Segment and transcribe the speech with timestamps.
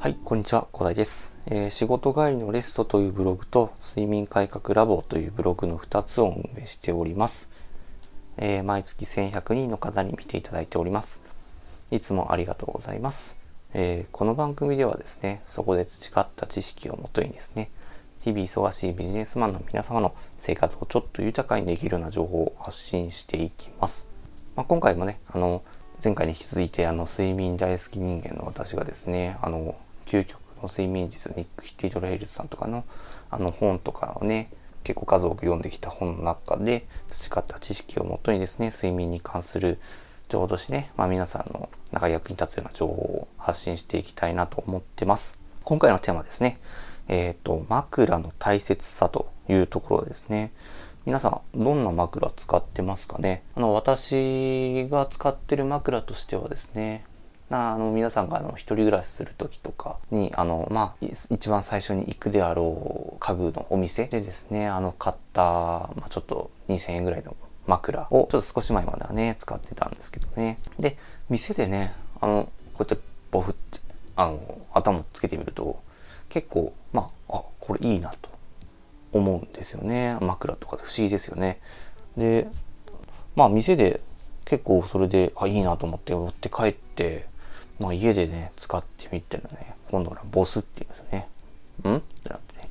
[0.00, 7.50] はい、こんにちは、小田です、えー仕事帰りのレストというブログと睡眠改革ラボというブログの2つを運営しております。
[8.38, 11.20] えー毎月1100人の方に見ていただいております。
[11.90, 13.36] いつもありがとうございます。
[13.74, 17.70] えーこの番組ではですね、そこで培った知識をもとにですね、
[18.20, 24.08] 日々忙しいビジネスマンの皆様の生活をちょっと豊かにできるような情報を発信していきます。
[24.56, 25.62] まあ、今回もね、あの、
[26.02, 29.76] 前回に引き続いて、あの、睡眠大好き人間の私がですね、あの、
[30.10, 32.84] 究極の睡眠術、ニック・ヒティドレイルズさんとかの、
[33.30, 34.50] あの、本とかをね、
[34.82, 39.78] 結構数多く読んできた本の中で培った知識をもとにですね、睡眠に関する
[40.28, 45.38] 情報としてね、まあ、皆さんの中役に立つような情報を発信していきたいなと思ってます。
[45.62, 46.58] 今回のテーマですね、
[47.06, 50.50] えっ、と、枕の大切さというところですね。
[51.06, 53.44] 皆さん、どんな枕使ってますかね？
[53.54, 57.04] あの、私が使ってる枕としてはですね、
[57.50, 70.58] なあの皆さんがあの一人暮らしする時とかにあのまあ一番最初に行くであろう家具のお店でですねあの買った、まあ、ちょっと2000円ぐらいの枕をちょっと少し前まではね使ってたんですけどね。
[70.78, 70.96] で
[71.28, 73.80] 店でねあのこうやってボフって
[74.14, 75.82] あの頭つけてみると
[76.28, 78.30] 結構まああこれいいなと
[79.12, 80.16] 思うんですよね。
[80.20, 81.60] 枕とか不思議ですよね。
[82.16, 82.46] で
[83.34, 84.00] まあ店で
[84.44, 87.26] 結構それであいいなと思って持って帰って
[87.80, 91.28] まあ家でね使ってみたらね今度はボスって言うんですね。
[91.90, 91.96] ん？
[91.96, 92.68] ってなってね。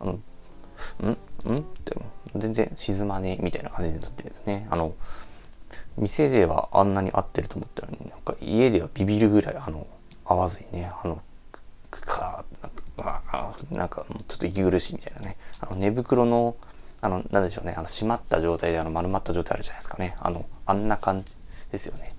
[0.00, 0.16] あのん？
[1.52, 1.58] ん？
[1.58, 1.96] って
[2.36, 4.66] 全然沈まねえみたいな感じになってですね。
[4.70, 4.94] あの
[5.98, 9.86] 店ではあんなに合ってると思ったのになんか家ではビビるぐらいあの
[10.24, 11.20] 合わずにねあの
[11.90, 13.22] くかなんか
[13.72, 15.36] なんかちょっと息苦しいみたいなね。
[15.60, 16.54] あの寝袋の
[17.00, 17.74] あのなんでしょうね。
[17.76, 20.16] あの閉まった状態であの丸まった状態あるじゃないですかね。
[20.20, 21.34] あのあんな感じ
[21.72, 22.14] ですよね。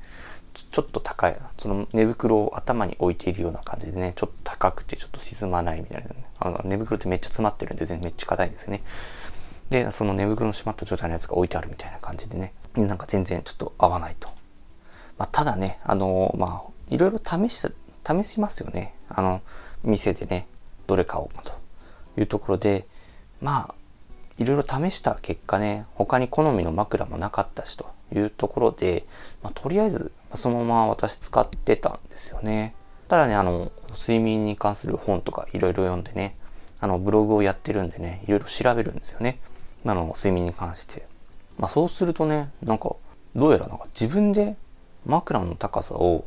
[0.54, 8.82] ちょっと高いその寝袋を頭に置いているような感じでねちょっと高くてちょっと沈まないみたいな、ね、あの寝袋ってめっちゃ詰まってるんで全然めっちゃ硬いんですよね。
[9.70, 12.54] でその寝袋の閉まった状態のやつが置いてあるみたいな感じでね。
[12.76, 14.30] なんか全然ちょっと合わないと、
[15.18, 17.62] まあ、ただねあのまあいろいろ試し
[18.04, 18.96] た試しますよね。
[19.10, 19.42] あの
[19.84, 20.48] 店でね
[20.88, 21.52] どれ買おうかと
[22.18, 22.88] いうところで。
[23.42, 23.76] まあ
[24.40, 29.06] いろいろ試した結果ね他に好みの枕もなかったしというところで、
[29.44, 32.76] まあ、とりあえずそのまま私使ってたんですよね。
[33.08, 36.36] ただねあの睡眠に関する本とかいろいろ読んでね
[36.80, 39.40] あのブログをやってるんでねいろいろ調べるんですよね。
[39.86, 41.08] あの睡眠に関して、
[41.58, 42.96] まあ、そうするとねなんか
[43.36, 44.56] どうやらなんか自分で
[45.06, 46.26] 枕の高さを、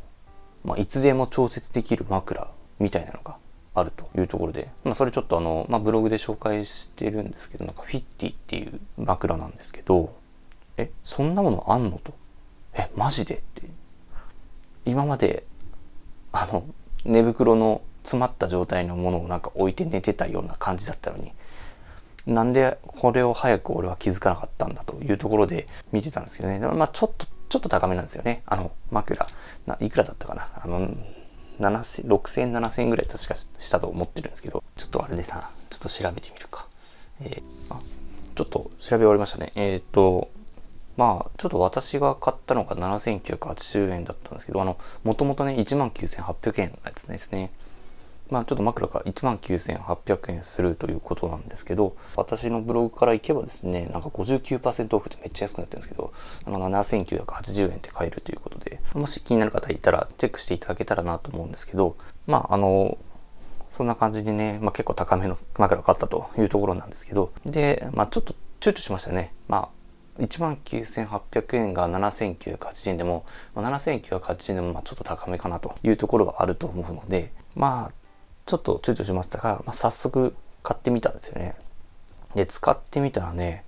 [0.64, 2.48] まあ、いつでも調節できる枕
[2.80, 3.36] みたいなのが
[3.74, 10.14] あるというところで、まあ、それちょっとあの、まあ、ブログで紹介してるんですけどなんかフィッティっていう枕なんですけど
[10.76, 12.14] えそんなものあんのと？
[12.74, 13.34] えマジで？
[13.36, 13.62] って
[14.84, 15.44] 今まで
[16.32, 16.65] あの
[17.04, 21.32] 寝袋の詰まった状態のものをなんか置いて寝てたような感じだったのに
[22.26, 26.59] なんでこれを早く俺は気づかなかったんだというところで見てたんですけどね。
[26.59, 28.43] まあちょっとちょっと高めなんですよね。
[28.47, 29.26] あの枕。
[29.66, 30.48] ないくらだったかな。
[30.54, 30.88] あの
[31.60, 36.66] 6000、7000ぐらい確かしたと思ってるんですけど、ちょっとあれでさ、ちょっと調べてみるか。
[37.20, 37.81] えーあ、
[38.34, 39.53] ちょっと調べ終わりましたね。
[39.54, 40.31] えっ、と、
[40.97, 47.50] まあ、ちょっと私が買ったのが7980円だったんですけど、あの、もともとね、19800円のやつですね。
[48.30, 56.12] まあ、ちょっと枕が19800円するということなんですけど、私のブログから行けばですね、なんか59%オフでめっちゃ安くなってるんですけど、
[56.47, 62.97] 7980円って買えるということで、もし気になる方いたらチェックしていただけたらなと思うんですけど、まあ、あの、
[63.76, 69.34] そんな感じでね、まあ、結構高めの枕を買ったというところなんですけど、で、まあ、ちょっと躊躇しましたね。
[69.48, 69.69] まあ、
[70.19, 73.25] 1万9800円が7,980円でも、
[73.55, 77.93] まあ、7,980円でもまあちょっと高めかなというところはあると思うので、まあ、
[78.47, 81.56] ちょっと躊躇しましたが、まあ、早速買ってみたんですよね。
[82.34, 83.65] で、使ってみたらね、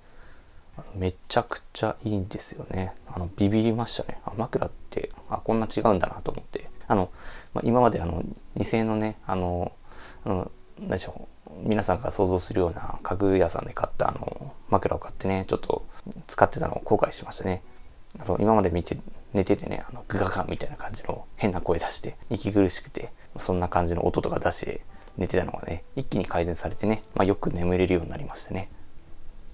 [0.93, 2.93] めちゃくちゃいいんですよね。
[3.07, 4.19] あの、ビビりましたね。
[4.25, 6.69] あ、枕って、あ、こんな違うんだなと思って。
[6.87, 7.09] あの、
[7.53, 8.23] まあ、今まであの、
[8.57, 9.71] 2000円のね、あの、
[10.23, 11.51] あの、何でしょう。
[11.63, 15.85] 皆さんが想像するような家具屋さんで買ったあの、枕を買ってね、ちょっと
[16.27, 17.63] 使ってたのを後悔しましたね。
[18.19, 18.97] あと、今まで見て、
[19.33, 24.81] 寝ててね、あの、グガガンみたいな感じの変な声出して、息苦しくて、そんな感じの音とか出して
[25.17, 28.69] 寝てたのがね、一気に改善されてね、まあ、よく眠れるようになりましてね。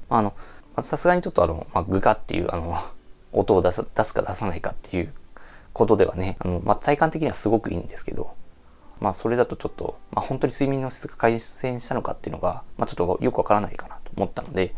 [0.10, 0.34] まあ、あの、
[0.82, 2.78] さすがにちょっとあの、まあ、グガっていうあの、
[3.34, 5.14] 音を出す出すか出さないかっていう
[5.72, 8.34] ことではね、あの、まあ、体感的にはすごくいいんですけど、
[9.00, 14.76] まあ、それだとちょっと、まあ、本当に睡眠の質が改善したのかっていうのが、まあ、ちょっとよくわからないかなと思ったので、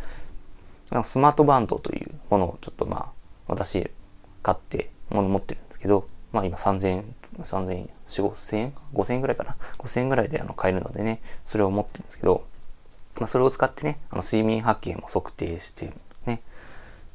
[1.02, 3.12] スマートバンドというものをちょっとまあ、
[3.48, 3.90] 私、
[4.42, 12.46] 買って、もの持ってるんですけど、まあ今3000円3000円、4、5000円 ?5000 円ぐらいかな ?5000 円ぐらいであの買えるのでね、それを持ってるんですけど、
[13.16, 15.92] まあ、それを使ってね、あの睡眠波形も測定して
[16.26, 16.42] ね、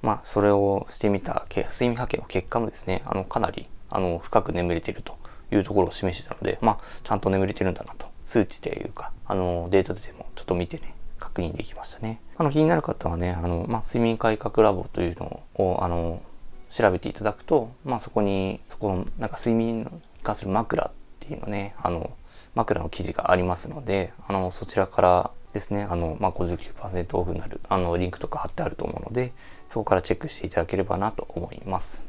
[0.02, 5.18] まあ、それをしてみた睡眠波形の結果もですね、あの、かなり、あの、深く眠れてると
[5.52, 12.21] いうところを示してたので、まあ、ちゃんと眠れてるんだなと、数値というか、あの、データでもちょっと見てね、確認できましたね。
[12.38, 16.21] あの、気になる方はね、あの、まあ、睡眠改革ラボというのを、あの、
[16.69, 19.88] 調べていただくと、まあ、そこに、そこの、なんか睡眠に
[20.24, 22.12] 関する枕っていうのね、あの、
[22.56, 29.31] 枕の記事がありますので、あの、そちらからですね、あの、まあ、59%オフになる、あの、リンクとか貼ってあると思うので、
[29.69, 32.08] そこからチェックしていただければなと思います。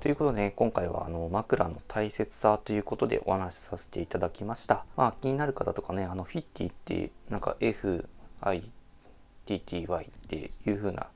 [0.00, 4.84] ということで、ね、今回はあの枕の大切さということでお話しさせていただきました。
[4.96, 8.70] まあ、気になる方とかね、あのフィッティってなんか FITTY っ
[10.28, 11.08] ていう風な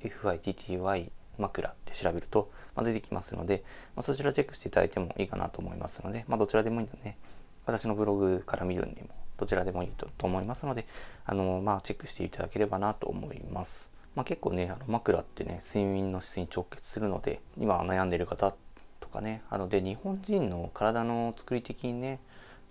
[0.00, 3.64] FITTY 枕って調べると、まあ、出てきますので、
[3.96, 7.18] まあ、そちらチェックしていただいてもいいかなと思いますので、まあ、どちらでもいいのでね、
[7.66, 10.86] 私のブログから見るんでもどちらでもいいと思いますので、
[11.24, 13.91] あの、まあ、チェックしていただければなと思います。
[14.14, 18.54] まあ、結構ね、あの枕ってね、睡眠の質に直結するので、今悩んでる方
[19.00, 22.20] とかね、あので、日本人の体の作り的にね、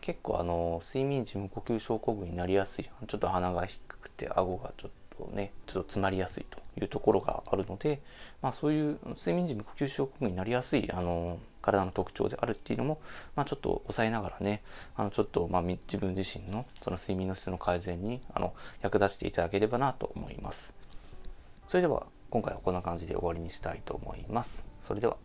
[0.01, 8.01] 結構あの、睡眠時無呼吸症候群になりやすい、ちょっと鼻が低くて、顎がちょっとね、ちょっと詰まりやすいというところがあるので、
[8.41, 12.99] まあそういう睡眠時無呼吸症候群になりやすい、あの、体の特徴であるっていうのも、
[13.35, 14.63] まあ、ちょっと抑えながらね、
[14.95, 20.80] あのちょっとまあ自分自身のその睡眠の質の改善にあの役立てていただければなと思います。
[21.71, 24.67] それでは今回はこんな感じで終わりにしたいと思います。
[24.81, 25.15] それでは。